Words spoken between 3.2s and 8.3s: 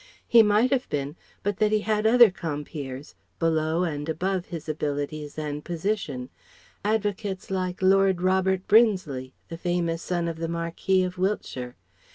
below and above his abilities and position; advocates like Lord